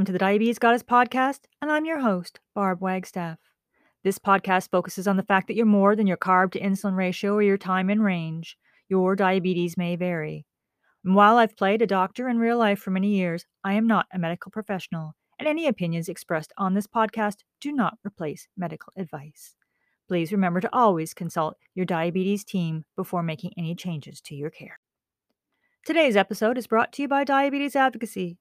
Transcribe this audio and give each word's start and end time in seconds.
Welcome 0.00 0.14
to 0.14 0.18
the 0.18 0.18
Diabetes 0.18 0.58
Goddess 0.58 0.82
podcast, 0.82 1.40
and 1.60 1.70
I'm 1.70 1.84
your 1.84 2.00
host, 2.00 2.40
Barb 2.54 2.80
Wagstaff. 2.80 3.36
This 4.02 4.18
podcast 4.18 4.70
focuses 4.70 5.06
on 5.06 5.18
the 5.18 5.22
fact 5.22 5.46
that 5.46 5.56
you're 5.56 5.66
more 5.66 5.94
than 5.94 6.06
your 6.06 6.16
carb 6.16 6.52
to 6.52 6.58
insulin 6.58 6.96
ratio 6.96 7.34
or 7.34 7.42
your 7.42 7.58
time 7.58 7.90
in 7.90 8.00
range. 8.00 8.56
Your 8.88 9.14
diabetes 9.14 9.76
may 9.76 9.96
vary. 9.96 10.46
And 11.04 11.14
while 11.14 11.36
I've 11.36 11.54
played 11.54 11.82
a 11.82 11.86
doctor 11.86 12.30
in 12.30 12.38
real 12.38 12.56
life 12.56 12.78
for 12.78 12.90
many 12.90 13.08
years, 13.14 13.44
I 13.62 13.74
am 13.74 13.86
not 13.86 14.06
a 14.10 14.18
medical 14.18 14.50
professional, 14.50 15.16
and 15.38 15.46
any 15.46 15.66
opinions 15.66 16.08
expressed 16.08 16.54
on 16.56 16.72
this 16.72 16.86
podcast 16.86 17.40
do 17.60 17.70
not 17.70 17.98
replace 18.02 18.48
medical 18.56 18.94
advice. 18.96 19.54
Please 20.08 20.32
remember 20.32 20.62
to 20.62 20.74
always 20.74 21.12
consult 21.12 21.58
your 21.74 21.84
diabetes 21.84 22.42
team 22.42 22.86
before 22.96 23.22
making 23.22 23.52
any 23.58 23.74
changes 23.74 24.22
to 24.22 24.34
your 24.34 24.48
care. 24.48 24.80
Today's 25.84 26.16
episode 26.16 26.56
is 26.56 26.66
brought 26.66 26.90
to 26.94 27.02
you 27.02 27.08
by 27.08 27.22
Diabetes 27.22 27.76
Advocacy. 27.76 28.38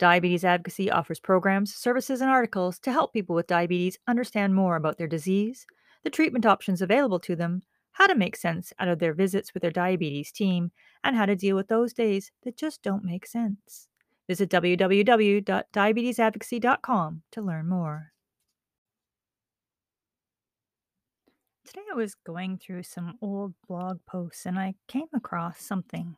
Diabetes 0.00 0.44
Advocacy 0.46 0.90
offers 0.90 1.20
programs, 1.20 1.74
services, 1.74 2.22
and 2.22 2.30
articles 2.30 2.78
to 2.78 2.90
help 2.90 3.12
people 3.12 3.36
with 3.36 3.46
diabetes 3.46 3.98
understand 4.08 4.54
more 4.54 4.76
about 4.76 4.96
their 4.96 5.06
disease, 5.06 5.66
the 6.04 6.10
treatment 6.10 6.46
options 6.46 6.80
available 6.80 7.20
to 7.20 7.36
them, 7.36 7.60
how 7.92 8.06
to 8.06 8.14
make 8.14 8.34
sense 8.34 8.72
out 8.78 8.88
of 8.88 8.98
their 8.98 9.12
visits 9.12 9.52
with 9.52 9.60
their 9.60 9.70
diabetes 9.70 10.32
team, 10.32 10.70
and 11.04 11.16
how 11.16 11.26
to 11.26 11.36
deal 11.36 11.54
with 11.54 11.68
those 11.68 11.92
days 11.92 12.32
that 12.44 12.56
just 12.56 12.82
don't 12.82 13.04
make 13.04 13.26
sense. 13.26 13.88
Visit 14.26 14.48
www.diabetesadvocacy.com 14.48 17.22
to 17.32 17.42
learn 17.42 17.68
more. 17.68 18.12
Today 21.66 21.82
I 21.92 21.94
was 21.94 22.14
going 22.14 22.56
through 22.56 22.84
some 22.84 23.18
old 23.20 23.52
blog 23.68 23.98
posts 24.06 24.46
and 24.46 24.58
I 24.58 24.76
came 24.88 25.08
across 25.14 25.60
something 25.60 26.16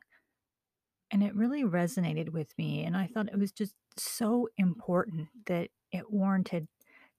and 1.13 1.23
it 1.23 1.35
really 1.35 1.63
resonated 1.63 2.29
with 2.29 2.51
me. 2.57 2.83
And 2.83 2.97
I 2.97 3.07
thought 3.07 3.29
it 3.29 3.37
was 3.37 3.51
just 3.51 3.75
so 3.97 4.49
important 4.57 5.27
that 5.45 5.69
it 5.91 6.11
warranted 6.11 6.67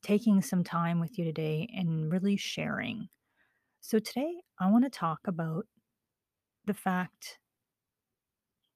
taking 0.03 0.42
some 0.42 0.64
time 0.64 0.98
with 0.98 1.17
you 1.17 1.25
today 1.25 1.70
and 1.75 2.12
really 2.12 2.36
sharing. 2.36 3.09
So, 3.81 4.01
today 4.01 4.42
I 4.59 4.69
want 4.70 4.84
to 4.84 4.91
talk 4.91 5.20
about 5.27 5.67
the 6.67 6.75
fact, 6.75 7.39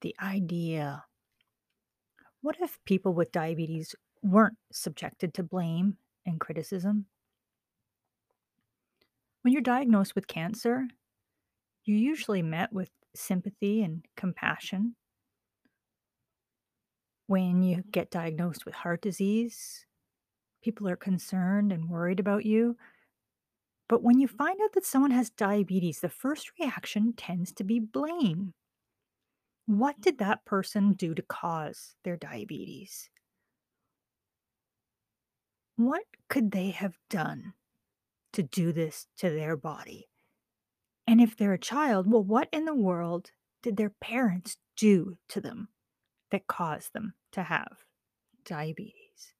the 0.01 0.15
idea 0.23 1.03
what 2.41 2.55
if 2.61 2.79
people 2.85 3.13
with 3.13 3.33
diabetes 3.33 3.93
weren't 4.23 4.57
subjected 4.71 5.33
to 5.33 5.43
blame 5.43 5.97
and 6.25 6.39
criticism? 6.39 7.07
When 9.41 9.51
you're 9.51 9.61
diagnosed 9.61 10.15
with 10.15 10.27
cancer, 10.27 10.85
you're 11.83 11.97
usually 11.97 12.41
met 12.41 12.71
with 12.71 12.91
sympathy 13.13 13.83
and 13.83 14.05
compassion. 14.15 14.95
When 17.29 17.61
you 17.61 17.83
get 17.91 18.09
diagnosed 18.09 18.65
with 18.65 18.73
heart 18.73 19.03
disease, 19.03 19.85
people 20.63 20.89
are 20.89 20.95
concerned 20.95 21.71
and 21.71 21.87
worried 21.87 22.19
about 22.19 22.43
you. 22.43 22.75
But 23.87 24.01
when 24.01 24.19
you 24.19 24.27
mm-hmm. 24.27 24.35
find 24.35 24.59
out 24.63 24.73
that 24.73 24.83
someone 24.83 25.11
has 25.11 25.29
diabetes, 25.29 25.99
the 25.99 26.09
first 26.09 26.49
reaction 26.59 27.13
tends 27.13 27.51
to 27.51 27.63
be 27.63 27.79
blame. 27.79 28.55
What 29.67 30.01
did 30.01 30.17
that 30.17 30.43
person 30.43 30.93
do 30.93 31.13
to 31.13 31.21
cause 31.21 31.93
their 32.03 32.17
diabetes? 32.17 33.11
What 35.75 36.05
could 36.29 36.49
they 36.49 36.71
have 36.71 36.97
done 37.11 37.53
to 38.33 38.41
do 38.41 38.71
this 38.71 39.05
to 39.17 39.29
their 39.29 39.55
body? 39.55 40.07
And 41.05 41.21
if 41.21 41.37
they're 41.37 41.53
a 41.53 41.59
child, 41.59 42.11
well, 42.11 42.23
what 42.23 42.49
in 42.51 42.65
the 42.65 42.73
world 42.73 43.29
did 43.61 43.77
their 43.77 43.93
parents 44.01 44.57
do 44.75 45.19
to 45.27 45.39
them 45.39 45.67
that 46.31 46.47
cause 46.47 46.89
them 46.93 47.13
to 47.31 47.43
have 47.43 47.85
diabetes? 48.45 49.33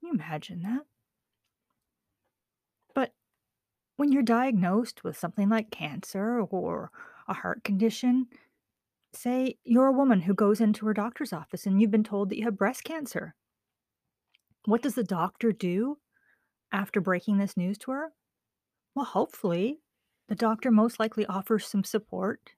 Can 0.00 0.08
you 0.08 0.14
imagine 0.14 0.62
that? 0.62 0.82
But 2.94 3.12
when 3.96 4.12
you're 4.12 4.22
diagnosed 4.22 5.04
with 5.04 5.16
something 5.16 5.48
like 5.48 5.70
cancer 5.70 6.40
or 6.40 6.90
a 7.26 7.34
heart 7.34 7.64
condition, 7.64 8.28
say 9.12 9.56
you're 9.64 9.86
a 9.86 9.92
woman 9.92 10.20
who 10.20 10.34
goes 10.34 10.60
into 10.60 10.86
her 10.86 10.94
doctor's 10.94 11.32
office 11.32 11.66
and 11.66 11.80
you've 11.80 11.90
been 11.90 12.04
told 12.04 12.28
that 12.28 12.38
you 12.38 12.44
have 12.44 12.56
breast 12.56 12.84
cancer. 12.84 13.34
What 14.64 14.82
does 14.82 14.94
the 14.94 15.04
doctor 15.04 15.52
do 15.52 15.98
after 16.72 17.00
breaking 17.00 17.38
this 17.38 17.56
news 17.56 17.78
to 17.78 17.90
her? 17.90 18.12
Well, 18.94 19.06
hopefully, 19.06 19.80
the 20.28 20.34
doctor 20.34 20.70
most 20.70 21.00
likely 21.00 21.24
offers 21.26 21.66
some 21.66 21.84
support 21.84 22.50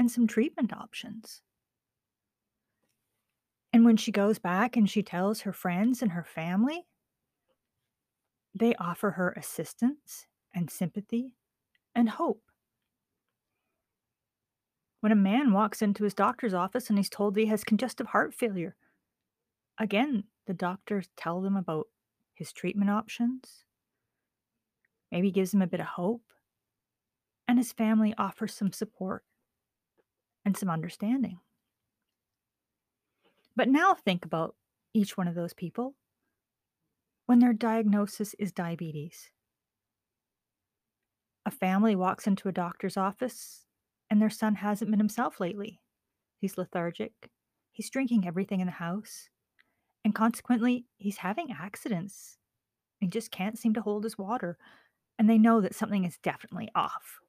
and 0.00 0.10
some 0.10 0.26
treatment 0.26 0.72
options. 0.72 1.42
And 3.70 3.84
when 3.84 3.98
she 3.98 4.10
goes 4.10 4.38
back 4.38 4.74
and 4.74 4.88
she 4.88 5.02
tells 5.02 5.42
her 5.42 5.52
friends 5.52 6.00
and 6.00 6.12
her 6.12 6.24
family, 6.24 6.86
they 8.54 8.74
offer 8.76 9.10
her 9.10 9.32
assistance 9.32 10.26
and 10.54 10.70
sympathy 10.70 11.34
and 11.94 12.08
hope. 12.08 12.40
When 15.00 15.12
a 15.12 15.16
man 15.16 15.52
walks 15.52 15.82
into 15.82 16.04
his 16.04 16.14
doctor's 16.14 16.54
office 16.54 16.88
and 16.88 16.98
he's 16.98 17.10
told 17.10 17.36
he 17.36 17.44
has 17.46 17.62
congestive 17.62 18.06
heart 18.06 18.32
failure, 18.32 18.76
again, 19.78 20.24
the 20.46 20.54
doctors 20.54 21.10
tell 21.18 21.42
them 21.42 21.56
about 21.56 21.88
his 22.32 22.54
treatment 22.54 22.90
options, 22.90 23.64
maybe 25.12 25.30
gives 25.30 25.52
him 25.52 25.60
a 25.60 25.66
bit 25.66 25.80
of 25.80 25.86
hope, 25.86 26.32
and 27.46 27.58
his 27.58 27.74
family 27.74 28.14
offers 28.16 28.54
some 28.54 28.72
support 28.72 29.24
and 30.50 30.56
some 30.56 30.68
understanding. 30.68 31.38
But 33.54 33.68
now 33.68 33.94
think 33.94 34.24
about 34.24 34.56
each 34.92 35.16
one 35.16 35.28
of 35.28 35.36
those 35.36 35.54
people 35.54 35.94
when 37.26 37.38
their 37.38 37.52
diagnosis 37.52 38.34
is 38.34 38.50
diabetes. 38.50 39.30
A 41.46 41.52
family 41.52 41.94
walks 41.94 42.26
into 42.26 42.48
a 42.48 42.52
doctor's 42.52 42.96
office 42.96 43.64
and 44.10 44.20
their 44.20 44.28
son 44.28 44.56
hasn't 44.56 44.90
been 44.90 44.98
himself 44.98 45.38
lately. 45.38 45.78
He's 46.40 46.58
lethargic, 46.58 47.30
he's 47.70 47.88
drinking 47.88 48.26
everything 48.26 48.58
in 48.58 48.66
the 48.66 48.72
house, 48.72 49.28
and 50.04 50.12
consequently, 50.16 50.86
he's 50.96 51.18
having 51.18 51.52
accidents. 51.52 52.38
He 52.98 53.06
just 53.06 53.30
can't 53.30 53.56
seem 53.56 53.72
to 53.74 53.82
hold 53.82 54.02
his 54.02 54.18
water, 54.18 54.58
and 55.16 55.30
they 55.30 55.38
know 55.38 55.60
that 55.60 55.76
something 55.76 56.04
is 56.04 56.18
definitely 56.18 56.70
off. 56.74 57.20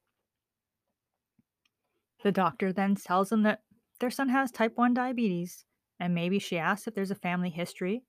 The 2.23 2.31
doctor 2.31 2.71
then 2.71 2.95
tells 2.95 3.29
them 3.29 3.43
that 3.43 3.61
their 3.99 4.11
son 4.11 4.29
has 4.29 4.51
type 4.51 4.73
1 4.75 4.93
diabetes, 4.93 5.65
and 5.99 6.13
maybe 6.13 6.39
she 6.39 6.57
asks 6.57 6.87
if 6.87 6.95
there's 6.95 7.11
a 7.11 7.15
family 7.15 7.49
history 7.49 8.03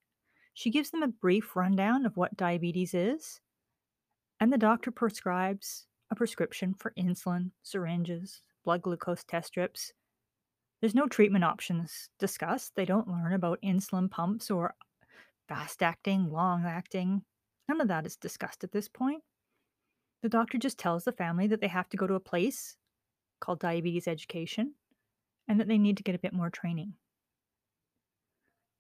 she 0.54 0.70
gives 0.70 0.90
them 0.90 1.02
a 1.02 1.08
brief 1.08 1.56
rundown 1.56 2.04
of 2.04 2.16
what 2.16 2.36
diabetes 2.36 2.94
is, 2.94 3.40
and 4.38 4.52
the 4.52 4.58
doctor 4.58 4.90
prescribes 4.90 5.86
a 6.10 6.14
prescription 6.14 6.74
for 6.74 6.92
insulin, 6.98 7.52
syringes, 7.62 8.42
blood 8.64 8.82
glucose 8.82 9.24
test 9.24 9.48
strips. 9.48 9.92
There's 10.80 10.94
no 10.94 11.06
treatment 11.06 11.44
options 11.44 12.10
discussed. 12.18 12.72
They 12.74 12.84
don't 12.84 13.08
learn 13.08 13.32
about 13.32 13.62
insulin 13.62 14.10
pumps 14.10 14.50
or 14.50 14.74
fast 15.48 15.82
acting, 15.82 16.30
long 16.30 16.66
acting. 16.66 17.22
None 17.68 17.80
of 17.80 17.88
that 17.88 18.04
is 18.04 18.16
discussed 18.16 18.64
at 18.64 18.72
this 18.72 18.88
point. 18.88 19.22
The 20.22 20.28
doctor 20.28 20.58
just 20.58 20.78
tells 20.78 21.04
the 21.04 21.12
family 21.12 21.46
that 21.46 21.60
they 21.60 21.68
have 21.68 21.88
to 21.90 21.96
go 21.96 22.06
to 22.06 22.14
a 22.14 22.20
place 22.20 22.76
called 23.42 23.60
diabetes 23.60 24.08
education 24.08 24.74
and 25.46 25.60
that 25.60 25.68
they 25.68 25.78
need 25.78 25.98
to 25.98 26.02
get 26.02 26.14
a 26.14 26.20
bit 26.20 26.32
more 26.32 26.48
training. 26.48 26.94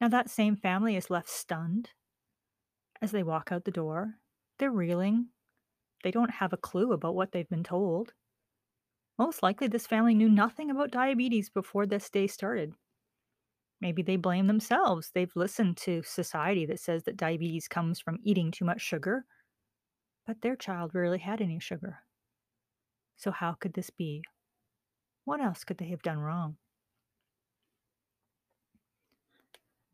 Now, 0.00 0.08
that 0.08 0.30
same 0.30 0.56
family 0.56 0.96
is 0.96 1.10
left 1.10 1.28
stunned 1.28 1.90
as 3.02 3.10
they 3.10 3.22
walk 3.22 3.50
out 3.52 3.64
the 3.64 3.70
door. 3.70 4.14
They're 4.58 4.70
reeling. 4.70 5.26
They 6.02 6.10
don't 6.10 6.30
have 6.30 6.52
a 6.52 6.56
clue 6.56 6.92
about 6.92 7.14
what 7.14 7.32
they've 7.32 7.48
been 7.48 7.62
told. 7.62 8.12
Most 9.18 9.42
likely, 9.42 9.68
this 9.68 9.86
family 9.86 10.14
knew 10.14 10.28
nothing 10.28 10.70
about 10.70 10.90
diabetes 10.90 11.50
before 11.50 11.86
this 11.86 12.08
day 12.08 12.26
started. 12.26 12.74
Maybe 13.80 14.02
they 14.02 14.16
blame 14.16 14.46
themselves. 14.46 15.10
They've 15.12 15.34
listened 15.34 15.76
to 15.78 16.02
society 16.04 16.66
that 16.66 16.80
says 16.80 17.02
that 17.04 17.16
diabetes 17.16 17.68
comes 17.68 18.00
from 18.00 18.18
eating 18.22 18.50
too 18.50 18.64
much 18.64 18.80
sugar, 18.80 19.24
but 20.26 20.40
their 20.40 20.56
child 20.56 20.94
rarely 20.94 21.18
had 21.18 21.40
any 21.40 21.58
sugar. 21.58 21.98
So, 23.16 23.30
how 23.30 23.54
could 23.54 23.74
this 23.74 23.90
be? 23.90 24.22
What 25.24 25.40
else 25.40 25.64
could 25.64 25.78
they 25.78 25.88
have 25.88 26.02
done 26.02 26.18
wrong? 26.18 26.56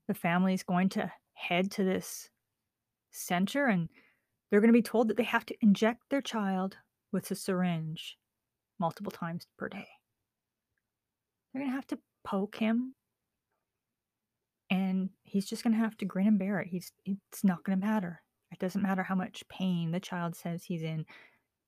the 0.09 0.15
family 0.15 0.55
is 0.55 0.63
going 0.63 0.89
to 0.89 1.13
head 1.35 1.71
to 1.71 1.85
this 1.85 2.31
center 3.13 3.67
and 3.67 3.89
they're 4.51 4.61
going 4.61 4.73
to 4.73 4.79
be 4.79 4.83
told 4.83 5.09
that 5.09 5.17
they 5.17 5.23
have 5.23 5.47
to 5.47 5.55
inject 5.61 6.03
their 6.11 6.23
child 6.23 6.77
with 7.13 7.31
a 7.31 7.35
syringe 7.35 8.17
multiple 8.81 9.13
times 9.13 9.47
per 9.59 9.69
day. 9.69 9.87
They're 11.53 11.63
going 11.63 11.71
to 11.71 11.77
have 11.77 11.87
to 11.89 11.99
poke 12.25 12.57
him 12.57 12.95
and 14.71 15.11
he's 15.23 15.47
just 15.47 15.63
going 15.63 15.75
to 15.75 15.79
have 15.79 15.97
to 15.99 16.05
grin 16.05 16.27
and 16.27 16.39
bear 16.39 16.61
it. 16.61 16.69
He's 16.69 16.93
it's 17.05 17.45
not 17.45 17.63
going 17.65 17.79
to 17.79 17.87
matter. 17.87 18.23
It 18.51 18.59
doesn't 18.59 18.83
matter 18.83 19.03
how 19.03 19.15
much 19.15 19.45
pain 19.51 19.93
the 19.93 20.01
child 20.01 20.35
says 20.35 20.65
he's 20.65 20.83
in. 20.83 21.05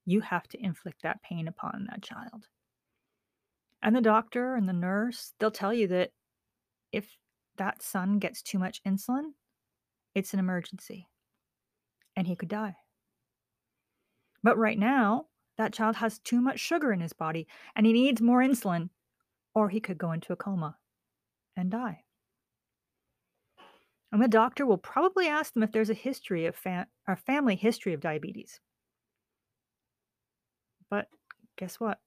You 0.07 0.21
have 0.23 0.49
to 0.49 0.65
inflict 0.65 1.03
that 1.03 1.23
pain 1.23 1.47
upon 1.47 1.87
that 1.91 2.03
child. 2.03 2.47
And 3.83 3.97
the 3.97 4.01
doctor 4.01 4.55
and 4.55 4.69
the 4.69 4.75
nurse, 4.75 5.33
they'll 5.39 5.51
tell 5.51 5.73
you 5.73 5.89
that 5.89 6.11
if 6.93 7.09
that 7.57 7.83
son 7.83 8.19
gets 8.19 8.43
too 8.43 8.59
much 8.59 8.83
insulin, 8.85 9.33
it's 10.15 10.35
an 10.35 10.41
emergency 10.41 11.07
and 12.17 12.27
he 12.27 12.37
could 12.37 12.49
die. 12.49 12.77
But 14.43 14.59
right 14.59 14.79
now, 14.79 15.27
that 15.59 15.73
child 15.73 15.97
has 15.97 16.19
too 16.19 16.41
much 16.41 16.59
sugar 16.59 16.93
in 16.93 17.01
his 17.01 17.13
body 17.13 17.47
and 17.77 17.87
he 17.87 17.93
needs 17.93 18.21
more 18.21 18.41
insulin, 18.41 18.91
or 19.55 19.69
he 19.69 19.81
could 19.81 19.99
go 19.99 20.13
into 20.13 20.33
a 20.33 20.37
coma 20.37 20.77
and 21.57 21.71
die. 21.71 22.05
And 24.13 24.23
the 24.23 24.29
doctor 24.29 24.67
will 24.67 24.79
probably 24.79 25.29
ask 25.29 25.53
them 25.55 25.63
if 25.63 25.71
there's 25.71 25.91
a 25.91 25.95
history 25.95 26.47
of 26.47 26.57
fa- 26.57 26.89
a 27.07 27.17
family 27.17 27.57
history 27.57 27.93
of 27.93 28.01
diabetes. 28.01 28.61
But 30.89 31.07
guess 31.57 31.79
what? 31.79 31.99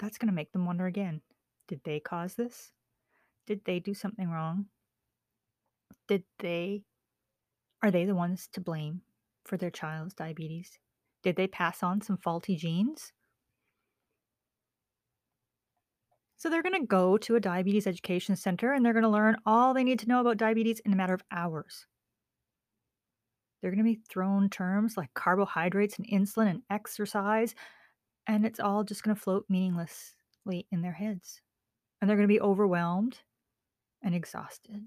That's 0.00 0.18
going 0.18 0.28
to 0.28 0.34
make 0.34 0.52
them 0.52 0.66
wonder 0.66 0.86
again. 0.86 1.20
Did 1.68 1.80
they 1.84 2.00
cause 2.00 2.34
this? 2.34 2.72
Did 3.46 3.60
they 3.64 3.78
do 3.78 3.94
something 3.94 4.28
wrong? 4.28 4.66
Did 6.08 6.24
they 6.38 6.82
are 7.82 7.90
they 7.90 8.04
the 8.04 8.14
ones 8.14 8.48
to 8.52 8.60
blame 8.60 9.02
for 9.44 9.56
their 9.56 9.70
child's 9.70 10.14
diabetes? 10.14 10.78
Did 11.22 11.36
they 11.36 11.46
pass 11.46 11.82
on 11.82 12.00
some 12.00 12.18
faulty 12.18 12.56
genes? 12.56 13.12
So 16.36 16.48
they're 16.48 16.62
going 16.62 16.80
to 16.80 16.86
go 16.86 17.18
to 17.18 17.36
a 17.36 17.40
diabetes 17.40 17.86
education 17.86 18.34
center 18.36 18.72
and 18.72 18.84
they're 18.84 18.94
going 18.94 19.02
to 19.02 19.08
learn 19.10 19.36
all 19.44 19.74
they 19.74 19.84
need 19.84 19.98
to 20.00 20.08
know 20.08 20.20
about 20.20 20.38
diabetes 20.38 20.80
in 20.80 20.92
a 20.92 20.96
matter 20.96 21.14
of 21.14 21.22
hours. 21.30 21.86
They're 23.60 23.70
going 23.70 23.84
to 23.84 23.84
be 23.84 24.00
thrown 24.08 24.48
terms 24.48 24.96
like 24.96 25.12
carbohydrates 25.12 25.98
and 25.98 26.08
insulin 26.08 26.48
and 26.48 26.62
exercise, 26.70 27.54
and 28.26 28.46
it's 28.46 28.60
all 28.60 28.84
just 28.84 29.02
going 29.02 29.14
to 29.14 29.20
float 29.20 29.46
meaninglessly 29.48 30.66
in 30.70 30.82
their 30.82 30.92
heads. 30.92 31.40
And 32.00 32.08
they're 32.08 32.16
going 32.16 32.28
to 32.28 32.32
be 32.34 32.40
overwhelmed 32.40 33.18
and 34.02 34.14
exhausted. 34.14 34.82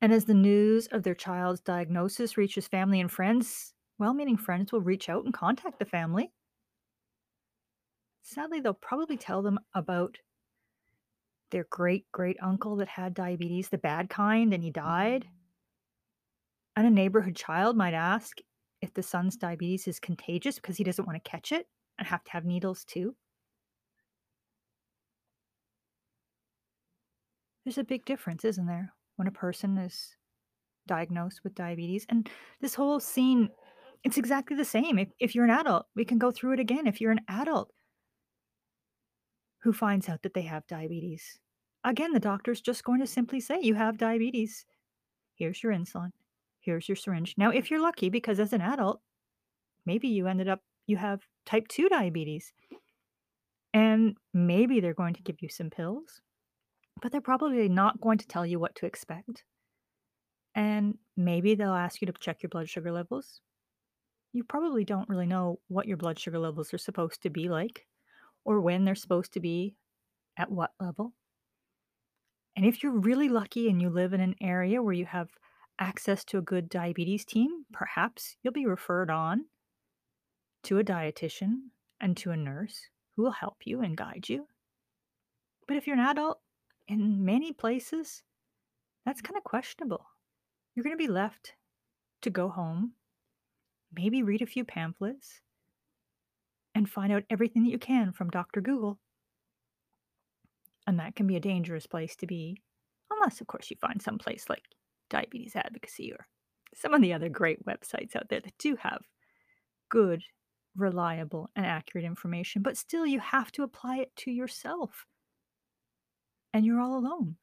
And 0.00 0.12
as 0.12 0.24
the 0.24 0.34
news 0.34 0.88
of 0.88 1.02
their 1.02 1.14
child's 1.14 1.60
diagnosis 1.60 2.36
reaches 2.36 2.68
family 2.68 3.00
and 3.00 3.10
friends, 3.10 3.72
well 3.98 4.14
meaning 4.14 4.36
friends 4.36 4.72
will 4.72 4.80
reach 4.80 5.08
out 5.08 5.24
and 5.24 5.32
contact 5.32 5.78
the 5.78 5.84
family. 5.84 6.32
Sadly, 8.22 8.60
they'll 8.60 8.74
probably 8.74 9.16
tell 9.16 9.42
them 9.42 9.58
about 9.74 10.18
their 11.50 11.66
great 11.70 12.06
great 12.12 12.36
uncle 12.42 12.76
that 12.76 12.88
had 12.88 13.14
diabetes, 13.14 13.68
the 13.68 13.78
bad 13.78 14.10
kind, 14.10 14.52
and 14.52 14.62
he 14.62 14.70
died. 14.70 15.28
And 16.74 16.86
a 16.86 16.90
neighborhood 16.90 17.36
child 17.36 17.76
might 17.76 17.94
ask 17.94 18.38
if 18.80 18.92
the 18.94 19.02
son's 19.02 19.36
diabetes 19.36 19.88
is 19.88 20.00
contagious 20.00 20.56
because 20.56 20.76
he 20.76 20.84
doesn't 20.84 21.06
want 21.06 21.22
to 21.22 21.30
catch 21.30 21.52
it 21.52 21.66
and 21.98 22.06
have 22.06 22.24
to 22.24 22.30
have 22.32 22.44
needles 22.44 22.84
too. 22.84 23.14
There's 27.64 27.78
a 27.78 27.84
big 27.84 28.04
difference, 28.04 28.44
isn't 28.44 28.66
there, 28.66 28.92
when 29.16 29.26
a 29.26 29.32
person 29.32 29.76
is 29.76 30.16
diagnosed 30.86 31.42
with 31.42 31.54
diabetes? 31.54 32.06
And 32.08 32.28
this 32.60 32.74
whole 32.74 33.00
scene, 33.00 33.50
it's 34.04 34.18
exactly 34.18 34.56
the 34.56 34.64
same. 34.64 34.98
If, 34.98 35.08
if 35.18 35.34
you're 35.34 35.44
an 35.44 35.50
adult, 35.50 35.86
we 35.96 36.04
can 36.04 36.18
go 36.18 36.30
through 36.30 36.52
it 36.52 36.60
again. 36.60 36.86
If 36.86 37.00
you're 37.00 37.10
an 37.10 37.24
adult 37.28 37.72
who 39.62 39.72
finds 39.72 40.08
out 40.08 40.22
that 40.22 40.34
they 40.34 40.42
have 40.42 40.66
diabetes, 40.68 41.40
again, 41.82 42.12
the 42.12 42.20
doctor's 42.20 42.60
just 42.60 42.84
going 42.84 43.00
to 43.00 43.06
simply 43.06 43.40
say, 43.40 43.58
You 43.60 43.74
have 43.74 43.98
diabetes. 43.98 44.64
Here's 45.34 45.60
your 45.62 45.72
insulin. 45.72 46.12
Here's 46.66 46.88
your 46.88 46.96
syringe. 46.96 47.34
Now, 47.38 47.50
if 47.50 47.70
you're 47.70 47.80
lucky, 47.80 48.10
because 48.10 48.38
as 48.38 48.52
an 48.52 48.60
adult, 48.60 49.00
maybe 49.86 50.08
you 50.08 50.26
ended 50.26 50.48
up, 50.48 50.60
you 50.86 50.98
have 50.98 51.20
type 51.46 51.68
2 51.68 51.88
diabetes. 51.88 52.52
And 53.72 54.16
maybe 54.34 54.80
they're 54.80 54.92
going 54.92 55.14
to 55.14 55.22
give 55.22 55.36
you 55.40 55.48
some 55.48 55.70
pills 55.70 56.20
but 57.00 57.12
they're 57.12 57.20
probably 57.20 57.68
not 57.68 58.00
going 58.00 58.18
to 58.18 58.26
tell 58.26 58.46
you 58.46 58.58
what 58.58 58.74
to 58.76 58.86
expect. 58.86 59.44
And 60.54 60.96
maybe 61.16 61.54
they'll 61.54 61.72
ask 61.72 62.00
you 62.00 62.06
to 62.06 62.12
check 62.18 62.42
your 62.42 62.48
blood 62.48 62.68
sugar 62.68 62.90
levels. 62.90 63.40
You 64.32 64.44
probably 64.44 64.84
don't 64.84 65.08
really 65.08 65.26
know 65.26 65.60
what 65.68 65.86
your 65.86 65.96
blood 65.96 66.18
sugar 66.18 66.38
levels 66.38 66.72
are 66.72 66.78
supposed 66.78 67.22
to 67.22 67.30
be 67.30 67.48
like 67.48 67.86
or 68.44 68.60
when 68.60 68.84
they're 68.84 68.94
supposed 68.94 69.32
to 69.34 69.40
be 69.40 69.76
at 70.38 70.50
what 70.50 70.70
level. 70.80 71.12
And 72.56 72.64
if 72.64 72.82
you're 72.82 72.92
really 72.92 73.28
lucky 73.28 73.68
and 73.68 73.82
you 73.82 73.90
live 73.90 74.14
in 74.14 74.20
an 74.20 74.34
area 74.40 74.82
where 74.82 74.94
you 74.94 75.04
have 75.04 75.28
access 75.78 76.24
to 76.24 76.38
a 76.38 76.42
good 76.42 76.68
diabetes 76.68 77.24
team, 77.24 77.64
perhaps 77.72 78.36
you'll 78.42 78.52
be 78.52 78.66
referred 78.66 79.10
on 79.10 79.46
to 80.64 80.78
a 80.78 80.84
dietitian 80.84 81.56
and 82.00 82.16
to 82.16 82.30
a 82.30 82.36
nurse 82.36 82.88
who 83.14 83.22
will 83.22 83.32
help 83.32 83.58
you 83.64 83.80
and 83.80 83.96
guide 83.96 84.28
you. 84.28 84.46
But 85.66 85.76
if 85.76 85.86
you're 85.86 85.96
an 85.96 86.06
adult, 86.06 86.40
in 86.88 87.24
many 87.24 87.52
places, 87.52 88.22
that's 89.04 89.20
kind 89.20 89.36
of 89.36 89.44
questionable. 89.44 90.06
You're 90.74 90.84
going 90.84 90.96
to 90.96 91.04
be 91.04 91.10
left 91.10 91.54
to 92.22 92.30
go 92.30 92.48
home, 92.48 92.92
maybe 93.92 94.22
read 94.22 94.42
a 94.42 94.46
few 94.46 94.64
pamphlets, 94.64 95.40
and 96.74 96.88
find 96.88 97.12
out 97.12 97.24
everything 97.30 97.64
that 97.64 97.70
you 97.70 97.78
can 97.78 98.12
from 98.12 98.30
Dr. 98.30 98.60
Google. 98.60 98.98
And 100.86 100.98
that 101.00 101.16
can 101.16 101.26
be 101.26 101.36
a 101.36 101.40
dangerous 101.40 101.86
place 101.86 102.14
to 102.16 102.26
be, 102.26 102.62
unless, 103.10 103.40
of 103.40 103.46
course, 103.46 103.70
you 103.70 103.76
find 103.80 104.00
some 104.00 104.18
place 104.18 104.46
like 104.48 104.62
Diabetes 105.10 105.56
Advocacy 105.56 106.12
or 106.12 106.26
some 106.74 106.94
of 106.94 107.00
the 107.00 107.12
other 107.12 107.28
great 107.28 107.64
websites 107.64 108.16
out 108.16 108.28
there 108.28 108.40
that 108.40 108.58
do 108.58 108.76
have 108.76 109.02
good, 109.88 110.22
reliable, 110.76 111.48
and 111.56 111.64
accurate 111.64 112.04
information. 112.04 112.62
But 112.62 112.76
still, 112.76 113.06
you 113.06 113.20
have 113.20 113.52
to 113.52 113.62
apply 113.62 113.98
it 113.98 114.14
to 114.16 114.30
yourself 114.30 115.06
and 116.52 116.64
you're 116.64 116.80
all 116.80 116.98
alone. 116.98 117.36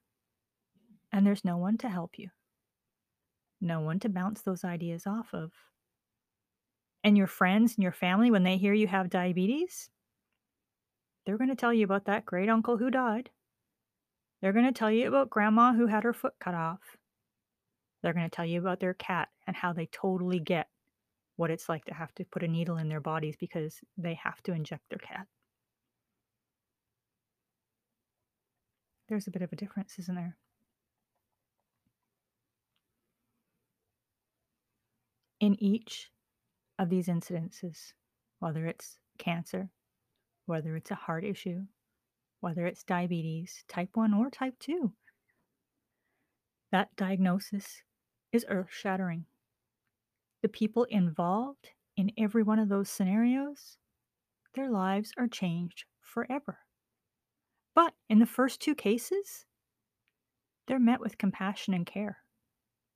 And 1.11 1.25
there's 1.25 1.45
no 1.45 1.57
one 1.57 1.77
to 1.79 1.89
help 1.89 2.17
you, 2.17 2.29
no 3.61 3.81
one 3.81 3.99
to 3.99 4.09
bounce 4.09 4.41
those 4.41 4.63
ideas 4.63 5.05
off 5.05 5.33
of. 5.33 5.51
And 7.03 7.17
your 7.17 7.27
friends 7.27 7.75
and 7.75 7.83
your 7.83 7.91
family, 7.91 8.31
when 8.31 8.43
they 8.43 8.57
hear 8.57 8.73
you 8.73 8.87
have 8.87 9.09
diabetes, 9.09 9.89
they're 11.25 11.37
going 11.37 11.49
to 11.49 11.55
tell 11.55 11.73
you 11.73 11.85
about 11.85 12.05
that 12.05 12.25
great 12.25 12.49
uncle 12.49 12.77
who 12.77 12.89
died. 12.89 13.29
They're 14.41 14.53
going 14.53 14.65
to 14.65 14.71
tell 14.71 14.91
you 14.91 15.07
about 15.07 15.29
grandma 15.29 15.73
who 15.73 15.87
had 15.87 16.03
her 16.03 16.13
foot 16.13 16.33
cut 16.39 16.55
off. 16.55 16.97
They're 18.03 18.13
going 18.13 18.29
to 18.29 18.35
tell 18.35 18.45
you 18.45 18.59
about 18.59 18.81
their 18.81 18.93
cat 18.93 19.29
and 19.47 19.55
how 19.55 19.71
they 19.71 19.85
totally 19.87 20.39
get 20.39 20.67
what 21.37 21.49
it's 21.49 21.69
like 21.69 21.85
to 21.85 21.93
have 21.93 22.13
to 22.15 22.25
put 22.25 22.43
a 22.43 22.47
needle 22.47 22.77
in 22.77 22.89
their 22.89 22.99
bodies 22.99 23.35
because 23.39 23.79
they 23.97 24.13
have 24.15 24.43
to 24.43 24.51
inject 24.51 24.83
their 24.89 24.99
cat. 24.99 25.25
There's 29.07 29.27
a 29.27 29.31
bit 29.31 29.41
of 29.41 29.53
a 29.53 29.55
difference, 29.55 29.97
isn't 29.99 30.15
there? 30.15 30.35
In 35.39 35.55
each 35.61 36.09
of 36.79 36.89
these 36.89 37.07
incidences, 37.07 37.93
whether 38.39 38.65
it's 38.65 38.97
cancer, 39.17 39.69
whether 40.45 40.75
it's 40.75 40.91
a 40.91 40.95
heart 40.95 41.23
issue, 41.23 41.61
whether 42.41 42.65
it's 42.65 42.83
diabetes, 42.83 43.63
type 43.67 43.89
1 43.93 44.13
or 44.13 44.29
type 44.29 44.55
2, 44.59 44.91
that 46.71 46.89
diagnosis 46.95 47.83
is 48.33 48.45
earth 48.49 48.69
shattering. 48.71 49.25
The 50.41 50.49
people 50.49 50.83
involved 50.85 51.69
in 51.95 52.11
every 52.17 52.43
one 52.43 52.59
of 52.59 52.67
those 52.67 52.89
scenarios, 52.89 53.77
their 54.55 54.69
lives 54.69 55.13
are 55.17 55.27
changed 55.27 55.85
forever. 56.01 56.59
But 57.75 57.93
in 58.09 58.19
the 58.19 58.25
first 58.25 58.59
two 58.59 58.75
cases, 58.75 59.45
they're 60.67 60.79
met 60.79 60.99
with 60.99 61.17
compassion 61.17 61.73
and 61.73 61.85
care. 61.85 62.17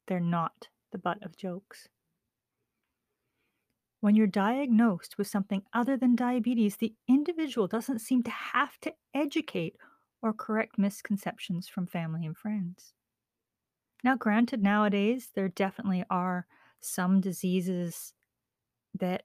They're 0.07 0.19
not 0.19 0.67
the 0.91 0.97
butt 0.97 1.23
of 1.23 1.37
jokes. 1.37 1.87
When 3.99 4.15
you're 4.15 4.27
diagnosed 4.27 5.17
with 5.17 5.27
something 5.27 5.63
other 5.73 5.97
than 5.97 6.15
diabetes, 6.15 6.77
the 6.77 6.93
individual 7.07 7.67
doesn't 7.67 7.99
seem 7.99 8.23
to 8.23 8.31
have 8.31 8.79
to 8.81 8.93
educate 9.13 9.75
or 10.21 10.33
correct 10.33 10.77
misconceptions 10.77 11.67
from 11.67 11.87
family 11.87 12.25
and 12.25 12.37
friends. 12.37 12.93
Now, 14.07 14.15
granted, 14.15 14.63
nowadays 14.63 15.31
there 15.35 15.49
definitely 15.49 16.05
are 16.09 16.47
some 16.79 17.19
diseases 17.19 18.13
that 18.97 19.23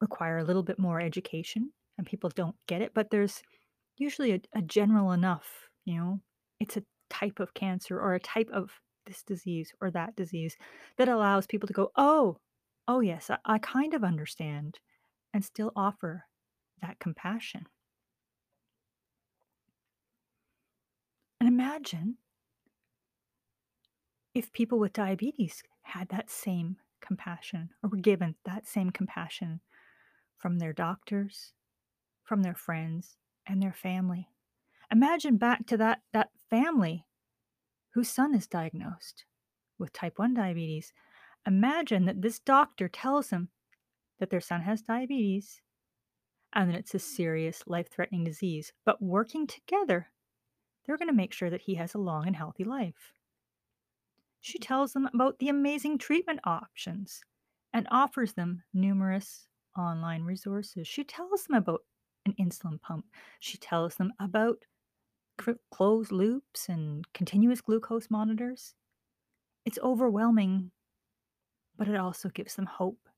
require 0.00 0.38
a 0.38 0.44
little 0.44 0.62
bit 0.62 0.78
more 0.78 0.98
education 0.98 1.72
and 1.98 2.06
people 2.06 2.30
don't 2.30 2.56
get 2.66 2.80
it, 2.80 2.92
but 2.94 3.10
there's 3.10 3.42
usually 3.98 4.32
a, 4.32 4.40
a 4.54 4.62
general 4.62 5.12
enough, 5.12 5.68
you 5.84 5.98
know, 5.98 6.20
it's 6.58 6.78
a 6.78 6.84
type 7.10 7.38
of 7.38 7.52
cancer 7.52 8.00
or 8.00 8.14
a 8.14 8.18
type 8.18 8.48
of 8.50 8.70
this 9.04 9.22
disease 9.22 9.74
or 9.82 9.90
that 9.90 10.16
disease 10.16 10.56
that 10.96 11.10
allows 11.10 11.46
people 11.46 11.66
to 11.66 11.74
go, 11.74 11.90
oh, 11.94 12.38
oh, 12.88 13.00
yes, 13.00 13.28
I, 13.28 13.36
I 13.44 13.58
kind 13.58 13.92
of 13.92 14.02
understand, 14.02 14.78
and 15.34 15.44
still 15.44 15.70
offer 15.76 16.24
that 16.80 16.98
compassion. 16.98 17.66
And 21.38 21.46
imagine 21.46 22.16
if 24.34 24.52
people 24.52 24.78
with 24.78 24.92
diabetes 24.92 25.62
had 25.82 26.08
that 26.08 26.28
same 26.30 26.76
compassion 27.00 27.70
or 27.82 27.90
were 27.90 27.96
given 27.96 28.34
that 28.44 28.66
same 28.66 28.90
compassion 28.90 29.60
from 30.36 30.58
their 30.58 30.72
doctors, 30.72 31.52
from 32.24 32.42
their 32.42 32.54
friends, 32.54 33.16
and 33.46 33.62
their 33.62 33.72
family. 33.72 34.28
Imagine 34.90 35.36
back 35.36 35.66
to 35.66 35.76
that, 35.76 36.00
that 36.12 36.30
family 36.50 37.06
whose 37.94 38.08
son 38.08 38.34
is 38.34 38.46
diagnosed 38.46 39.24
with 39.78 39.92
type 39.92 40.18
1 40.18 40.34
diabetes. 40.34 40.92
Imagine 41.46 42.06
that 42.06 42.22
this 42.22 42.38
doctor 42.38 42.88
tells 42.88 43.28
them 43.28 43.48
that 44.18 44.30
their 44.30 44.40
son 44.40 44.62
has 44.62 44.82
diabetes 44.82 45.60
and 46.52 46.70
that 46.70 46.78
it's 46.78 46.94
a 46.94 46.98
serious 46.98 47.62
life 47.66 47.88
threatening 47.90 48.24
disease. 48.24 48.72
But 48.84 49.02
working 49.02 49.46
together, 49.46 50.08
they're 50.86 50.96
going 50.96 51.08
to 51.08 51.14
make 51.14 51.32
sure 51.32 51.50
that 51.50 51.62
he 51.62 51.74
has 51.74 51.94
a 51.94 51.98
long 51.98 52.26
and 52.26 52.36
healthy 52.36 52.64
life. 52.64 53.12
She 54.44 54.58
tells 54.58 54.92
them 54.92 55.08
about 55.14 55.38
the 55.38 55.48
amazing 55.48 55.96
treatment 55.96 56.40
options 56.44 57.22
and 57.72 57.88
offers 57.90 58.34
them 58.34 58.62
numerous 58.74 59.48
online 59.74 60.22
resources. 60.22 60.86
She 60.86 61.02
tells 61.02 61.44
them 61.44 61.56
about 61.56 61.80
an 62.26 62.34
insulin 62.38 62.78
pump. 62.78 63.06
She 63.40 63.56
tells 63.56 63.94
them 63.94 64.12
about 64.20 64.58
closed 65.72 66.12
loops 66.12 66.68
and 66.68 67.10
continuous 67.14 67.62
glucose 67.62 68.10
monitors. 68.10 68.74
It's 69.64 69.78
overwhelming, 69.82 70.72
but 71.78 71.88
it 71.88 71.96
also 71.96 72.28
gives 72.28 72.54
them 72.54 72.66
hope 72.66 73.08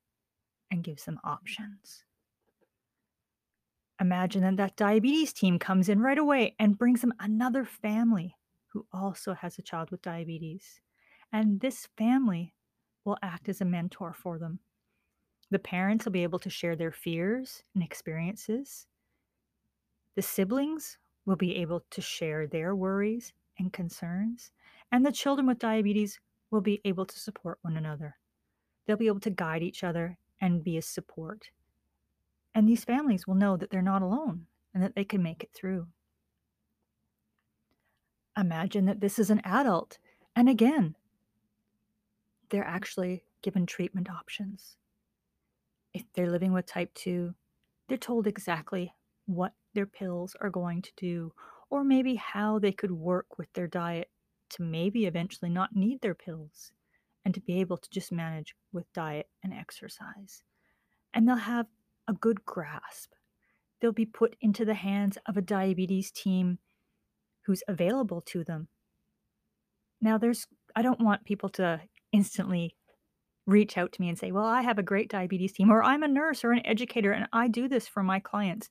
and 0.70 0.84
gives 0.84 1.06
them 1.06 1.18
options. 1.24 2.04
Imagine 4.00 4.42
that 4.42 4.56
that 4.58 4.76
diabetes 4.76 5.32
team 5.32 5.58
comes 5.58 5.88
in 5.88 5.98
right 5.98 6.18
away 6.18 6.54
and 6.60 6.78
brings 6.78 7.00
them 7.00 7.14
another 7.18 7.64
family 7.64 8.36
who 8.68 8.86
also 8.92 9.34
has 9.34 9.58
a 9.58 9.62
child 9.62 9.90
with 9.90 10.02
diabetes. 10.02 10.80
And 11.36 11.60
this 11.60 11.86
family 11.98 12.54
will 13.04 13.18
act 13.22 13.50
as 13.50 13.60
a 13.60 13.66
mentor 13.66 14.14
for 14.14 14.38
them. 14.38 14.58
The 15.50 15.58
parents 15.58 16.06
will 16.06 16.12
be 16.12 16.22
able 16.22 16.38
to 16.38 16.48
share 16.48 16.74
their 16.74 16.90
fears 16.90 17.62
and 17.74 17.84
experiences. 17.84 18.86
The 20.14 20.22
siblings 20.22 20.96
will 21.26 21.36
be 21.36 21.56
able 21.56 21.84
to 21.90 22.00
share 22.00 22.46
their 22.46 22.74
worries 22.74 23.34
and 23.58 23.70
concerns. 23.70 24.50
And 24.90 25.04
the 25.04 25.12
children 25.12 25.46
with 25.46 25.58
diabetes 25.58 26.20
will 26.50 26.62
be 26.62 26.80
able 26.86 27.04
to 27.04 27.18
support 27.18 27.58
one 27.60 27.76
another. 27.76 28.16
They'll 28.86 28.96
be 28.96 29.08
able 29.08 29.20
to 29.20 29.28
guide 29.28 29.62
each 29.62 29.84
other 29.84 30.16
and 30.40 30.64
be 30.64 30.78
a 30.78 30.82
support. 30.82 31.50
And 32.54 32.66
these 32.66 32.84
families 32.84 33.26
will 33.26 33.34
know 33.34 33.58
that 33.58 33.68
they're 33.68 33.82
not 33.82 34.00
alone 34.00 34.46
and 34.72 34.82
that 34.82 34.94
they 34.94 35.04
can 35.04 35.22
make 35.22 35.42
it 35.42 35.50
through. 35.52 35.88
Imagine 38.38 38.86
that 38.86 39.02
this 39.02 39.18
is 39.18 39.28
an 39.28 39.42
adult, 39.44 39.98
and 40.34 40.48
again, 40.48 40.96
they're 42.50 42.64
actually 42.64 43.24
given 43.42 43.66
treatment 43.66 44.10
options. 44.10 44.76
If 45.94 46.04
they're 46.14 46.30
living 46.30 46.52
with 46.52 46.66
type 46.66 46.92
2, 46.94 47.34
they're 47.88 47.98
told 47.98 48.26
exactly 48.26 48.92
what 49.26 49.52
their 49.74 49.86
pills 49.86 50.36
are 50.40 50.50
going 50.50 50.82
to 50.82 50.92
do, 50.96 51.32
or 51.70 51.84
maybe 51.84 52.14
how 52.14 52.58
they 52.58 52.72
could 52.72 52.92
work 52.92 53.38
with 53.38 53.52
their 53.52 53.66
diet 53.66 54.10
to 54.50 54.62
maybe 54.62 55.06
eventually 55.06 55.50
not 55.50 55.74
need 55.74 56.00
their 56.00 56.14
pills 56.14 56.72
and 57.24 57.34
to 57.34 57.40
be 57.40 57.60
able 57.60 57.76
to 57.76 57.90
just 57.90 58.12
manage 58.12 58.54
with 58.72 58.92
diet 58.92 59.28
and 59.42 59.52
exercise. 59.52 60.42
And 61.12 61.28
they'll 61.28 61.36
have 61.36 61.66
a 62.08 62.12
good 62.12 62.44
grasp. 62.44 63.12
They'll 63.80 63.92
be 63.92 64.06
put 64.06 64.36
into 64.40 64.64
the 64.64 64.74
hands 64.74 65.18
of 65.26 65.36
a 65.36 65.42
diabetes 65.42 66.10
team 66.10 66.58
who's 67.42 67.62
available 67.68 68.20
to 68.22 68.44
them. 68.44 68.68
Now, 70.00 70.18
there's, 70.18 70.46
I 70.74 70.82
don't 70.82 71.00
want 71.00 71.24
people 71.24 71.48
to 71.50 71.80
instantly 72.16 72.74
reach 73.46 73.78
out 73.78 73.92
to 73.92 74.00
me 74.00 74.08
and 74.08 74.18
say, 74.18 74.32
Well, 74.32 74.44
I 74.44 74.62
have 74.62 74.78
a 74.78 74.82
great 74.82 75.10
diabetes 75.10 75.52
team, 75.52 75.70
or 75.70 75.82
I'm 75.82 76.02
a 76.02 76.08
nurse 76.08 76.44
or 76.44 76.52
an 76.52 76.66
educator, 76.66 77.12
and 77.12 77.26
I 77.32 77.48
do 77.48 77.68
this 77.68 77.86
for 77.86 78.02
my 78.02 78.18
clients. 78.18 78.68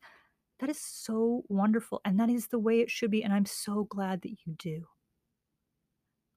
That 0.60 0.70
is 0.70 0.80
so 0.80 1.44
wonderful. 1.48 2.02
And 2.06 2.20
that 2.20 2.30
is 2.30 2.48
the 2.48 2.60
way 2.60 2.80
it 2.80 2.90
should 2.90 3.12
be. 3.12 3.24
And 3.24 3.34
I'm 3.34 3.46
so 3.46 3.84
glad 3.84 4.22
that 4.22 4.32
you 4.46 4.54
do. 4.58 4.88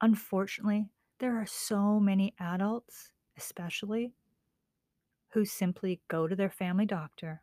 Unfortunately, 0.01 0.89
there 1.21 1.37
are 1.37 1.47
so 1.47 2.01
many 2.01 2.35
adults, 2.41 3.13
especially, 3.37 4.13
who 5.33 5.45
simply 5.45 6.01
go 6.09 6.27
to 6.27 6.37
their 6.37 6.51
family 6.51 6.87
doctor. 6.87 7.43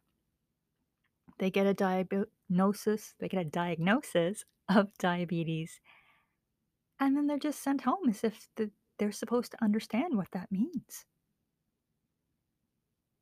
They 1.40 1.50
get 1.50 1.66
a 1.66 1.74
diagnosis, 1.74 3.14
they 3.20 3.28
get 3.28 3.42
a 3.42 3.50
diagnosis 3.50 4.46
of 4.70 4.98
diabetes, 4.98 5.80
and 7.00 7.16
then 7.16 7.28
they're 7.28 7.38
just 7.38 7.62
sent 7.62 7.82
home 7.82 8.10
as 8.10 8.24
if 8.24 8.48
the, 8.56 8.72
they're 8.98 9.12
supposed 9.12 9.52
to 9.52 9.64
understand 9.64 10.16
what 10.16 10.32
that 10.32 10.52
means. 10.52 11.06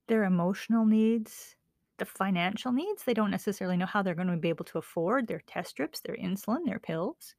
Their 0.08 0.24
emotional 0.24 0.86
needs, 0.86 1.56
the 1.98 2.06
financial 2.06 2.72
needs, 2.72 3.04
they 3.04 3.14
don't 3.14 3.32
necessarily 3.32 3.78
know 3.78 3.86
how 3.86 4.02
they're 4.04 4.16
going 4.16 4.28
to 4.28 4.38
be 4.38 4.50
able 4.50 4.66
to 4.66 4.78
afford 4.78 5.28
their 5.28 5.42
test 5.48 5.72
strips, 5.72 6.02
their 6.02 6.16
insulin, 6.16 6.66
their 6.66 6.80
pills. 6.80 7.36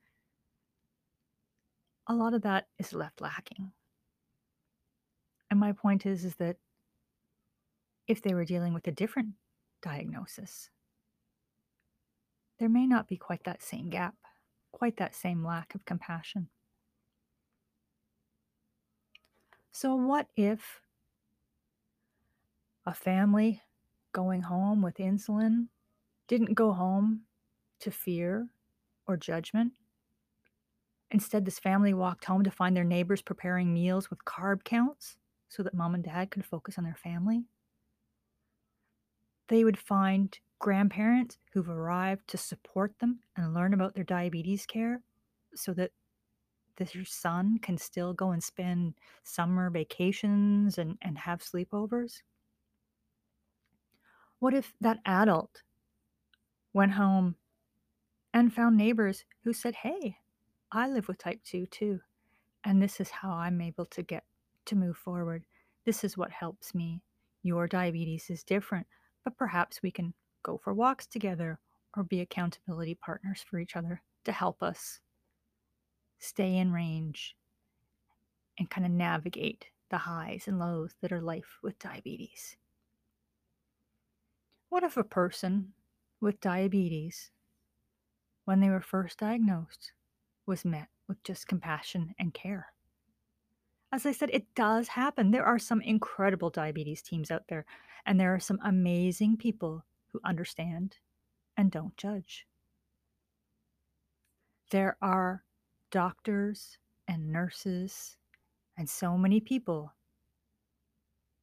A 2.08 2.14
lot 2.14 2.34
of 2.34 2.42
that 2.42 2.66
is 2.78 2.92
left 2.92 3.20
lacking. 3.20 3.72
And 5.50 5.60
my 5.60 5.72
point 5.72 6.06
is 6.06 6.24
is 6.24 6.34
that 6.36 6.56
if 8.06 8.22
they 8.22 8.34
were 8.34 8.44
dealing 8.44 8.74
with 8.74 8.86
a 8.86 8.92
different 8.92 9.30
diagnosis, 9.82 10.70
there 12.58 12.68
may 12.68 12.86
not 12.86 13.08
be 13.08 13.16
quite 13.16 13.44
that 13.44 13.62
same 13.62 13.90
gap, 13.90 14.14
quite 14.72 14.96
that 14.98 15.14
same 15.14 15.44
lack 15.44 15.74
of 15.74 15.84
compassion. 15.84 16.48
So, 19.74 19.94
what 19.94 20.30
if 20.36 20.80
a 22.86 22.94
family 22.94 23.62
going 24.12 24.42
home 24.42 24.80
with 24.82 24.96
insulin 24.96 25.68
didn't 26.28 26.54
go 26.54 26.72
home 26.72 27.26
to 27.80 27.90
fear 27.90 28.48
or 29.06 29.16
judgment? 29.16 29.74
Instead, 31.10 31.44
this 31.46 31.58
family 31.58 31.94
walked 31.94 32.26
home 32.26 32.44
to 32.44 32.50
find 32.50 32.76
their 32.76 32.84
neighbors 32.84 33.22
preparing 33.22 33.72
meals 33.72 34.10
with 34.10 34.24
carb 34.26 34.64
counts 34.64 35.16
so 35.48 35.62
that 35.62 35.72
mom 35.74 35.94
and 35.94 36.04
dad 36.04 36.30
could 36.30 36.44
focus 36.44 36.76
on 36.76 36.84
their 36.84 36.94
family 36.94 37.46
they 39.48 39.64
would 39.64 39.78
find 39.78 40.38
grandparents 40.58 41.38
who've 41.52 41.68
arrived 41.68 42.26
to 42.28 42.36
support 42.36 42.98
them 42.98 43.20
and 43.36 43.54
learn 43.54 43.74
about 43.74 43.94
their 43.94 44.04
diabetes 44.04 44.66
care 44.66 45.02
so 45.54 45.72
that 45.74 45.92
their 46.76 47.04
son 47.04 47.58
can 47.62 47.78
still 47.78 48.12
go 48.12 48.30
and 48.30 48.42
spend 48.42 48.94
summer 49.22 49.70
vacations 49.70 50.78
and, 50.78 50.98
and 51.02 51.18
have 51.18 51.42
sleepovers? 51.42 52.22
What 54.38 54.54
if 54.54 54.72
that 54.80 54.98
adult 55.06 55.62
went 56.72 56.92
home 56.92 57.36
and 58.32 58.52
found 58.52 58.76
neighbors 58.76 59.24
who 59.44 59.52
said, 59.52 59.74
Hey, 59.74 60.18
I 60.72 60.88
live 60.88 61.08
with 61.08 61.18
type 61.18 61.40
2 61.44 61.66
too, 61.66 62.00
and 62.64 62.82
this 62.82 63.00
is 63.00 63.10
how 63.10 63.30
I'm 63.30 63.60
able 63.60 63.86
to 63.86 64.02
get 64.02 64.24
to 64.66 64.76
move 64.76 64.96
forward. 64.96 65.44
This 65.84 66.04
is 66.04 66.16
what 66.16 66.30
helps 66.30 66.74
me. 66.74 67.00
Your 67.42 67.68
diabetes 67.68 68.30
is 68.30 68.42
different, 68.42 68.86
but 69.22 69.36
perhaps 69.36 69.82
we 69.82 69.90
can 69.90 70.14
go 70.42 70.58
for 70.58 70.74
walks 70.74 71.06
together 71.06 71.58
or 71.96 72.02
be 72.02 72.20
accountability 72.20 72.94
partners 72.94 73.44
for 73.48 73.58
each 73.58 73.76
other 73.76 74.02
to 74.24 74.32
help 74.32 74.62
us 74.62 75.00
stay 76.18 76.56
in 76.56 76.72
range 76.72 77.36
and 78.58 78.70
kind 78.70 78.86
of 78.86 78.92
navigate 78.92 79.66
the 79.90 79.98
highs 79.98 80.44
and 80.46 80.58
lows 80.58 80.94
that 81.00 81.12
are 81.12 81.20
life 81.20 81.58
with 81.62 81.78
diabetes. 81.78 82.56
What 84.68 84.82
if 84.82 84.96
a 84.96 85.04
person 85.04 85.72
with 86.20 86.40
diabetes, 86.40 87.30
when 88.44 88.60
they 88.60 88.70
were 88.70 88.80
first 88.80 89.18
diagnosed, 89.18 89.92
was 90.46 90.64
met 90.64 90.88
with 91.06 91.22
just 91.22 91.46
compassion 91.46 92.14
and 92.18 92.34
care? 92.34 92.68
As 93.92 94.06
I 94.06 94.12
said, 94.12 94.30
it 94.32 94.52
does 94.56 94.88
happen. 94.88 95.30
There 95.30 95.44
are 95.44 95.58
some 95.58 95.80
incredible 95.80 96.50
diabetes 96.50 97.02
teams 97.02 97.30
out 97.30 97.44
there, 97.48 97.64
and 98.04 98.18
there 98.18 98.34
are 98.34 98.40
some 98.40 98.58
amazing 98.64 99.36
people 99.36 99.84
who 100.08 100.20
understand 100.24 100.96
and 101.56 101.70
don't 101.70 101.96
judge. 101.96 102.46
There 104.70 104.96
are 105.00 105.44
doctors 105.94 106.76
and 107.08 107.32
nurses 107.32 108.16
and 108.76 108.90
so 108.90 109.16
many 109.16 109.40
people 109.40 109.92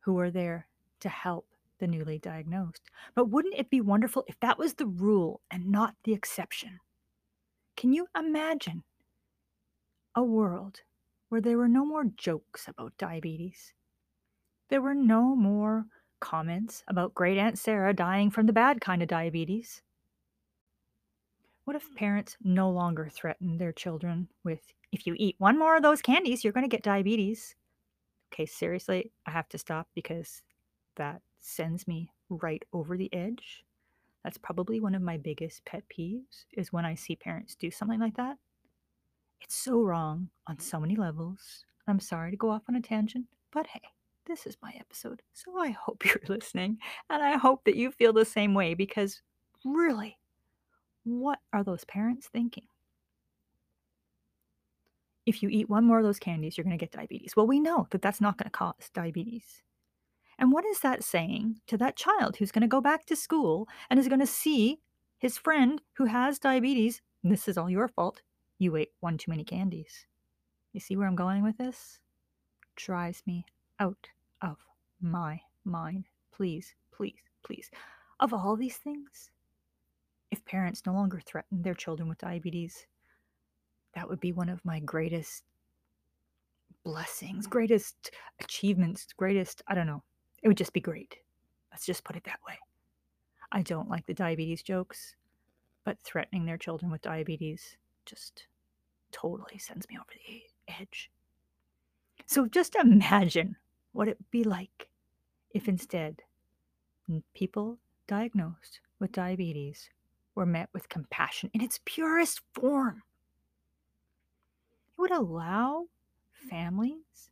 who 0.01 0.19
are 0.19 0.29
there 0.29 0.67
to 0.99 1.09
help 1.09 1.47
the 1.79 1.87
newly 1.87 2.19
diagnosed. 2.19 2.83
But 3.15 3.29
wouldn't 3.29 3.57
it 3.57 3.69
be 3.69 3.81
wonderful 3.81 4.25
if 4.27 4.39
that 4.41 4.59
was 4.59 4.73
the 4.73 4.85
rule 4.85 5.41
and 5.49 5.71
not 5.71 5.95
the 6.03 6.13
exception? 6.13 6.79
Can 7.77 7.93
you 7.93 8.07
imagine 8.15 8.83
a 10.15 10.23
world 10.23 10.81
where 11.29 11.41
there 11.41 11.57
were 11.57 11.67
no 11.67 11.85
more 11.85 12.03
jokes 12.17 12.67
about 12.67 12.97
diabetes. 12.97 13.73
There 14.69 14.81
were 14.81 14.93
no 14.93 15.33
more 15.33 15.85
comments 16.19 16.83
about 16.87 17.15
great 17.15 17.37
Aunt 17.37 17.57
Sarah 17.57 17.93
dying 17.93 18.29
from 18.29 18.47
the 18.47 18.53
bad 18.53 18.81
kind 18.81 19.01
of 19.01 19.07
diabetes. 19.07 19.81
What 21.65 21.75
if 21.75 21.93
parents 21.95 22.37
no 22.43 22.69
longer 22.69 23.07
threaten 23.09 23.57
their 23.57 23.71
children 23.71 24.27
with, 24.43 24.61
if 24.91 25.05
you 25.05 25.15
eat 25.17 25.35
one 25.37 25.59
more 25.59 25.75
of 25.75 25.83
those 25.83 26.01
candies, 26.01 26.43
you're 26.43 26.53
going 26.53 26.67
to 26.67 26.75
get 26.75 26.83
diabetes? 26.83 27.55
Okay, 28.33 28.45
seriously, 28.45 29.11
I 29.25 29.31
have 29.31 29.47
to 29.49 29.57
stop 29.57 29.87
because 29.93 30.41
that 30.95 31.21
sends 31.37 31.87
me 31.87 32.11
right 32.29 32.63
over 32.73 32.97
the 32.97 33.13
edge. 33.13 33.63
That's 34.23 34.37
probably 34.37 34.79
one 34.79 34.95
of 34.95 35.01
my 35.01 35.17
biggest 35.17 35.65
pet 35.65 35.83
peeves 35.89 36.45
is 36.53 36.71
when 36.71 36.85
I 36.85 36.95
see 36.95 37.15
parents 37.15 37.55
do 37.55 37.71
something 37.71 37.99
like 37.99 38.15
that. 38.17 38.37
It's 39.41 39.55
so 39.55 39.81
wrong 39.81 40.29
on 40.47 40.59
so 40.59 40.79
many 40.79 40.95
levels. 40.95 41.65
I'm 41.87 41.99
sorry 41.99 42.31
to 42.31 42.37
go 42.37 42.51
off 42.51 42.61
on 42.69 42.75
a 42.75 42.81
tangent, 42.81 43.25
but 43.51 43.67
hey, 43.67 43.81
this 44.27 44.45
is 44.45 44.57
my 44.61 44.73
episode. 44.79 45.21
So 45.33 45.57
I 45.57 45.69
hope 45.69 46.05
you're 46.05 46.21
listening 46.27 46.77
and 47.09 47.21
I 47.21 47.37
hope 47.37 47.65
that 47.65 47.75
you 47.75 47.91
feel 47.91 48.13
the 48.13 48.25
same 48.25 48.53
way 48.53 48.73
because 48.75 49.21
really, 49.65 50.17
what 51.03 51.39
are 51.53 51.63
those 51.63 51.83
parents 51.85 52.27
thinking? 52.27 52.65
If 55.25 55.43
you 55.43 55.49
eat 55.49 55.69
one 55.69 55.85
more 55.85 55.99
of 55.99 56.03
those 56.03 56.19
candies, 56.19 56.57
you're 56.57 56.63
going 56.63 56.77
to 56.77 56.83
get 56.83 56.91
diabetes. 56.91 57.35
Well, 57.35 57.47
we 57.47 57.59
know 57.59 57.87
that 57.91 58.01
that's 58.01 58.21
not 58.21 58.37
going 58.37 58.45
to 58.45 58.51
cause 58.51 58.89
diabetes. 58.93 59.61
And 60.39 60.51
what 60.51 60.65
is 60.65 60.79
that 60.79 61.03
saying 61.03 61.61
to 61.67 61.77
that 61.77 61.95
child 61.95 62.37
who's 62.37 62.51
going 62.51 62.63
to 62.63 62.67
go 62.67 62.81
back 62.81 63.05
to 63.05 63.15
school 63.15 63.67
and 63.89 63.99
is 63.99 64.07
going 64.07 64.19
to 64.19 64.25
see 64.27 64.79
his 65.19 65.37
friend 65.37 65.81
who 65.93 66.05
has 66.05 66.39
diabetes? 66.39 67.01
This 67.23 67.47
is 67.47 67.57
all 67.57 67.69
your 67.69 67.87
fault. 67.87 68.23
You 68.57 68.75
ate 68.75 68.89
one 68.99 69.17
too 69.17 69.29
many 69.29 69.43
candies. 69.43 70.07
You 70.73 70.79
see 70.79 70.95
where 70.95 71.07
I'm 71.07 71.15
going 71.15 71.43
with 71.43 71.57
this? 71.57 71.99
Drives 72.75 73.21
me 73.27 73.45
out 73.79 74.07
of 74.41 74.57
my 74.99 75.41
mind. 75.63 76.05
Please, 76.31 76.73
please, 76.91 77.21
please. 77.43 77.69
Of 78.19 78.33
all 78.33 78.55
these 78.55 78.77
things, 78.77 79.29
if 80.31 80.43
parents 80.45 80.83
no 80.85 80.93
longer 80.93 81.19
threaten 81.19 81.61
their 81.61 81.73
children 81.73 82.07
with 82.09 82.17
diabetes, 82.17 82.87
that 83.93 84.07
would 84.07 84.19
be 84.19 84.31
one 84.31 84.49
of 84.49 84.63
my 84.63 84.79
greatest 84.79 85.43
blessings, 86.83 87.45
mm. 87.45 87.49
greatest 87.49 88.11
achievements, 88.39 89.07
greatest, 89.17 89.61
I 89.67 89.75
don't 89.75 89.87
know. 89.87 90.03
It 90.41 90.47
would 90.47 90.57
just 90.57 90.73
be 90.73 90.79
great. 90.79 91.17
Let's 91.71 91.85
just 91.85 92.03
put 92.03 92.15
it 92.15 92.23
that 92.23 92.39
way. 92.47 92.57
I 93.51 93.61
don't 93.61 93.89
like 93.89 94.05
the 94.05 94.13
diabetes 94.13 94.63
jokes, 94.63 95.15
but 95.83 96.01
threatening 96.01 96.45
their 96.45 96.57
children 96.57 96.91
with 96.91 97.01
diabetes 97.01 97.77
just 98.05 98.47
totally 99.11 99.57
sends 99.57 99.87
me 99.89 99.97
over 99.97 100.09
the 100.13 100.73
edge. 100.79 101.11
So 102.25 102.47
just 102.47 102.75
imagine 102.75 103.57
what 103.91 104.07
it 104.07 104.17
would 104.17 104.31
be 104.31 104.43
like 104.45 104.89
if 105.53 105.65
mm. 105.65 105.69
instead 105.69 106.21
people 107.33 107.77
diagnosed 108.07 108.79
with 108.99 109.11
diabetes 109.11 109.89
were 110.35 110.45
met 110.45 110.69
with 110.73 110.89
compassion 110.89 111.49
in 111.53 111.61
its 111.61 111.79
purest 111.85 112.41
form. 112.53 113.03
It 114.97 115.01
would 115.01 115.11
allow 115.11 115.85
families 116.49 117.29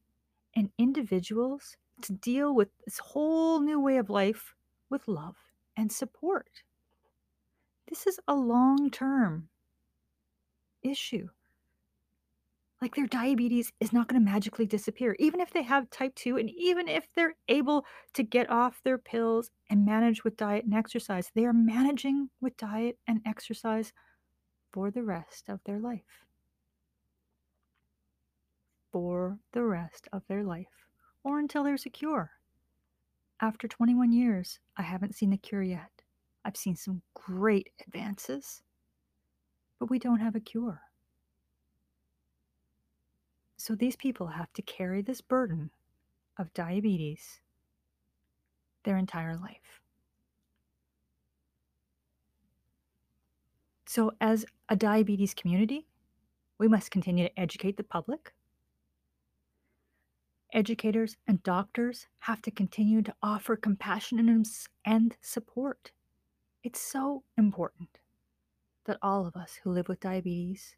and 0.55 0.69
individuals 0.77 1.77
to 2.01 2.13
deal 2.13 2.53
with 2.53 2.69
this 2.85 2.99
whole 2.99 3.59
new 3.59 3.79
way 3.79 3.97
of 3.97 4.09
life 4.09 4.55
with 4.89 5.07
love 5.07 5.35
and 5.77 5.91
support. 5.91 6.63
This 7.87 8.07
is 8.07 8.19
a 8.27 8.35
long 8.35 8.89
term 8.89 9.49
issue. 10.83 11.29
Like 12.81 12.95
their 12.95 13.07
diabetes 13.07 13.73
is 13.81 13.91
not 13.91 14.07
going 14.07 14.21
to 14.21 14.31
magically 14.31 14.65
disappear, 14.65 15.15
even 15.19 15.41
if 15.41 15.51
they 15.51 15.63
have 15.63 15.89
type 15.89 16.15
2, 16.15 16.37
and 16.37 16.49
even 16.49 16.87
if 16.87 17.05
they're 17.13 17.35
able 17.49 17.85
to 18.13 18.23
get 18.23 18.49
off 18.49 18.81
their 18.83 18.97
pills 18.97 19.51
and 19.69 19.85
manage 19.85 20.23
with 20.23 20.37
diet 20.37 20.63
and 20.63 20.73
exercise. 20.73 21.29
They 21.35 21.45
are 21.45 21.53
managing 21.53 22.29
with 22.39 22.55
diet 22.55 22.97
and 23.05 23.19
exercise 23.25 23.91
for 24.71 24.91
the 24.91 25.03
rest 25.03 25.49
of 25.49 25.59
their 25.65 25.79
life. 25.79 26.23
For 28.93 29.39
the 29.51 29.63
rest 29.63 30.07
of 30.13 30.23
their 30.27 30.43
life, 30.43 30.87
or 31.23 31.39
until 31.39 31.63
there's 31.65 31.85
a 31.85 31.89
cure. 31.89 32.31
After 33.41 33.67
21 33.67 34.13
years, 34.13 34.59
I 34.77 34.83
haven't 34.83 35.15
seen 35.15 35.31
the 35.31 35.37
cure 35.37 35.63
yet. 35.63 35.91
I've 36.45 36.57
seen 36.57 36.77
some 36.77 37.01
great 37.13 37.69
advances, 37.85 38.63
but 39.79 39.89
we 39.89 39.99
don't 39.99 40.21
have 40.21 40.35
a 40.35 40.39
cure. 40.39 40.81
So 43.59 43.75
these 43.75 43.97
people 43.97 44.27
have 44.27 44.53
to 44.53 44.61
carry 44.61 45.01
this 45.01 45.19
burden 45.19 45.69
of 46.37 46.53
diabetes 46.53 47.41
their 48.85 48.97
entire 48.97 49.35
life. 49.35 49.81
So, 53.85 54.13
as 54.21 54.45
a 54.69 54.77
diabetes 54.77 55.33
community, 55.33 55.87
we 56.57 56.69
must 56.69 56.89
continue 56.89 57.27
to 57.27 57.39
educate 57.39 57.75
the 57.75 57.83
public. 57.83 58.33
Educators 60.53 61.17
and 61.27 61.43
doctors 61.43 62.07
have 62.19 62.41
to 62.43 62.51
continue 62.51 63.01
to 63.01 63.13
offer 63.21 63.57
compassion 63.57 64.45
and 64.85 65.17
support. 65.19 65.91
It's 66.63 66.79
so 66.79 67.23
important 67.37 67.99
that 68.85 68.99
all 69.01 69.27
of 69.27 69.35
us 69.35 69.59
who 69.61 69.71
live 69.71 69.89
with 69.89 69.99
diabetes 69.99 70.77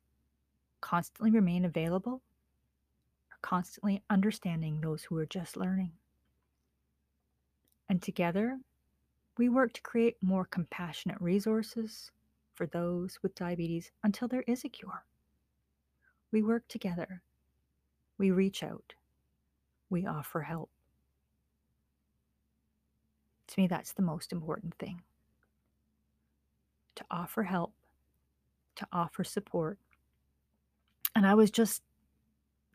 constantly 0.82 1.30
remain 1.30 1.64
available 1.64 2.24
constantly 3.42 4.04
understanding 4.10 4.80
those 4.80 5.04
who 5.04 5.18
are 5.18 5.26
just 5.26 5.58
learning. 5.58 5.92
And 7.90 8.02
together, 8.02 8.58
we 9.38 9.50
work 9.50 9.74
to 9.74 9.82
create 9.82 10.18
more 10.22 10.46
compassionate 10.46 11.20
resources 11.20 12.12
for 12.56 12.68
those 12.68 13.20
with 13.24 13.36
diabetes 13.36 13.92
until 14.04 14.28
there 14.28 14.44
is 14.48 14.64
a 14.64 14.70
cure. 14.70 15.04
We 16.32 16.42
work 16.42 16.68
together. 16.68 17.22
We 18.18 18.32
reach 18.32 18.64
out. 18.64 18.94
We 19.90 20.06
offer 20.06 20.42
help. 20.42 20.70
To 23.48 23.60
me, 23.60 23.68
that's 23.68 23.94
the 23.94 24.02
most 24.02 24.32
important 24.32 24.76
thing 24.76 25.02
to 26.96 27.06
offer 27.10 27.44
help, 27.44 27.74
to 28.76 28.88
offer 28.92 29.24
support. 29.24 29.78
And 31.16 31.26
I 31.26 31.34
was 31.34 31.52
just 31.52 31.82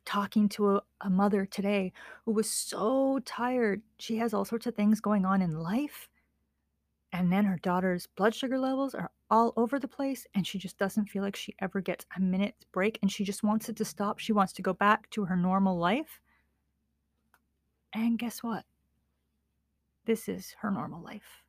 talking 0.06 0.48
to 0.48 0.76
a, 0.76 0.82
a 1.02 1.10
mother 1.10 1.44
today 1.44 1.92
who 2.24 2.32
was 2.32 2.48
so 2.48 3.18
tired. 3.26 3.82
She 3.98 4.16
has 4.16 4.32
all 4.32 4.44
sorts 4.44 4.66
of 4.66 4.74
things 4.74 5.00
going 5.00 5.26
on 5.26 5.42
in 5.42 5.58
life. 5.58 6.08
And 7.12 7.32
then 7.32 7.44
her 7.44 7.58
daughter's 7.62 8.06
blood 8.16 8.34
sugar 8.34 8.58
levels 8.58 8.94
are 8.94 9.10
all 9.30 9.52
over 9.56 9.78
the 9.78 9.88
place, 9.88 10.26
and 10.34 10.46
she 10.46 10.58
just 10.58 10.78
doesn't 10.78 11.08
feel 11.08 11.22
like 11.22 11.36
she 11.36 11.54
ever 11.60 11.80
gets 11.80 12.06
a 12.16 12.20
minute's 12.20 12.64
break, 12.72 12.98
and 13.02 13.10
she 13.10 13.24
just 13.24 13.42
wants 13.42 13.68
it 13.68 13.76
to 13.76 13.84
stop. 13.84 14.18
She 14.18 14.32
wants 14.32 14.52
to 14.54 14.62
go 14.62 14.72
back 14.72 15.10
to 15.10 15.24
her 15.24 15.36
normal 15.36 15.78
life. 15.78 16.20
And 17.92 18.18
guess 18.18 18.42
what? 18.42 18.64
This 20.04 20.28
is 20.28 20.54
her 20.60 20.70
normal 20.70 21.02
life. 21.02 21.42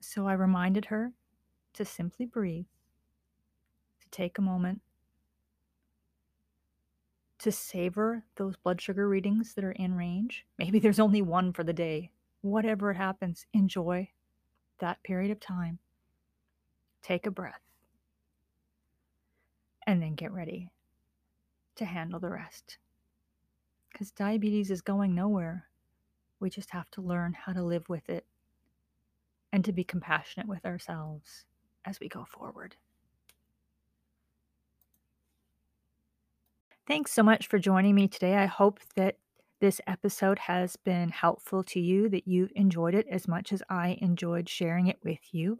So 0.00 0.26
I 0.26 0.34
reminded 0.34 0.86
her 0.86 1.12
to 1.74 1.84
simply 1.84 2.26
breathe, 2.26 2.66
to 4.00 4.08
take 4.10 4.38
a 4.38 4.42
moment 4.42 4.80
to 7.44 7.52
savor 7.52 8.24
those 8.36 8.56
blood 8.56 8.80
sugar 8.80 9.06
readings 9.06 9.52
that 9.52 9.64
are 9.64 9.72
in 9.72 9.94
range. 9.94 10.46
Maybe 10.58 10.78
there's 10.78 10.98
only 10.98 11.20
one 11.20 11.52
for 11.52 11.62
the 11.62 11.74
day. 11.74 12.10
Whatever 12.40 12.94
happens, 12.94 13.44
enjoy 13.52 14.08
that 14.78 15.02
period 15.02 15.30
of 15.30 15.40
time. 15.40 15.78
Take 17.02 17.26
a 17.26 17.30
breath. 17.30 17.60
And 19.86 20.00
then 20.00 20.14
get 20.14 20.32
ready 20.32 20.70
to 21.76 21.84
handle 21.84 22.18
the 22.18 22.30
rest. 22.30 22.78
Because 23.92 24.10
diabetes 24.10 24.70
is 24.70 24.80
going 24.80 25.14
nowhere. 25.14 25.66
We 26.40 26.48
just 26.48 26.70
have 26.70 26.90
to 26.92 27.02
learn 27.02 27.34
how 27.34 27.52
to 27.52 27.62
live 27.62 27.90
with 27.90 28.08
it 28.08 28.24
and 29.52 29.62
to 29.66 29.72
be 29.72 29.84
compassionate 29.84 30.48
with 30.48 30.64
ourselves 30.64 31.44
as 31.84 32.00
we 32.00 32.08
go 32.08 32.24
forward. 32.24 32.76
Thanks 36.86 37.12
so 37.12 37.22
much 37.22 37.46
for 37.46 37.58
joining 37.58 37.94
me 37.94 38.08
today. 38.08 38.36
I 38.36 38.44
hope 38.44 38.78
that 38.94 39.16
this 39.58 39.80
episode 39.86 40.38
has 40.38 40.76
been 40.76 41.08
helpful 41.08 41.62
to 41.64 41.80
you, 41.80 42.10
that 42.10 42.28
you've 42.28 42.52
enjoyed 42.56 42.94
it 42.94 43.06
as 43.10 43.26
much 43.26 43.54
as 43.54 43.62
I 43.70 43.96
enjoyed 44.02 44.50
sharing 44.50 44.88
it 44.88 44.98
with 45.02 45.20
you. 45.32 45.58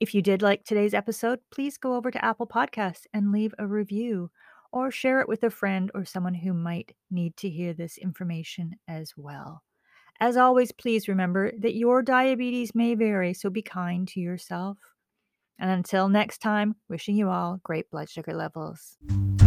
If 0.00 0.14
you 0.14 0.20
did 0.20 0.42
like 0.42 0.64
today's 0.64 0.92
episode, 0.92 1.38
please 1.50 1.78
go 1.78 1.94
over 1.94 2.10
to 2.10 2.22
Apple 2.22 2.46
Podcasts 2.46 3.06
and 3.14 3.32
leave 3.32 3.54
a 3.58 3.66
review 3.66 4.30
or 4.70 4.90
share 4.90 5.22
it 5.22 5.28
with 5.28 5.44
a 5.44 5.50
friend 5.50 5.90
or 5.94 6.04
someone 6.04 6.34
who 6.34 6.52
might 6.52 6.94
need 7.10 7.38
to 7.38 7.48
hear 7.48 7.72
this 7.72 7.96
information 7.96 8.76
as 8.86 9.14
well. 9.16 9.62
As 10.20 10.36
always, 10.36 10.72
please 10.72 11.08
remember 11.08 11.52
that 11.60 11.74
your 11.74 12.02
diabetes 12.02 12.74
may 12.74 12.94
vary, 12.94 13.32
so 13.32 13.48
be 13.48 13.62
kind 13.62 14.06
to 14.08 14.20
yourself. 14.20 14.76
And 15.58 15.70
until 15.70 16.10
next 16.10 16.42
time, 16.42 16.76
wishing 16.90 17.16
you 17.16 17.30
all 17.30 17.60
great 17.64 17.90
blood 17.90 18.10
sugar 18.10 18.34
levels. 18.34 18.98
You. 19.08 19.39